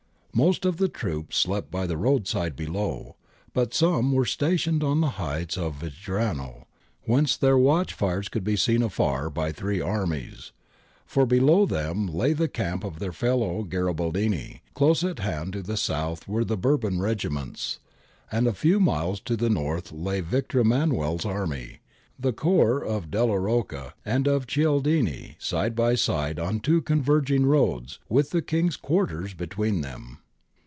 [0.33, 3.17] Most of the troops slept by the roadside below,
[3.53, 6.67] but some were stationed on the heights of Vajrano,
[7.01, 10.53] whence their watch fires could be seen afar by three armies:
[11.05, 15.75] for below them lay the camp of their fellow Garibaldini; close at hand to the
[15.75, 17.79] south were Bourbon regiments;
[18.31, 21.79] and a few miles to the north lay Victor Emmanuel's army,
[22.17, 27.99] the corps of Delia Rocca and of Cialdini side by side on two converging roads,
[28.07, 30.19] with the King's quarters be tween them.